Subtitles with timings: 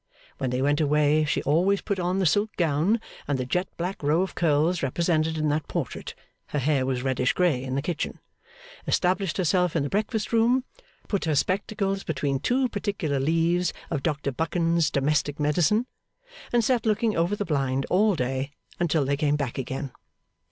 [0.39, 4.01] When they went away, she always put on the silk gown and the jet black
[4.01, 6.15] row of curls represented in that portrait
[6.47, 8.17] (her hair was reddish grey in the kitchen),
[8.87, 10.63] established herself in the breakfast room,
[11.07, 15.85] put her spectacles between two particular leaves of Doctor Buchan's Domestic Medicine,
[16.51, 18.49] and sat looking over the blind all day
[18.79, 19.91] until they came back again.